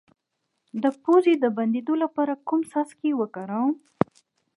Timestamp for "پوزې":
1.03-1.33